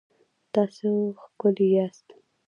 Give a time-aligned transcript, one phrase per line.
[0.53, 0.89] تاسو
[1.21, 2.07] ښکلي یاست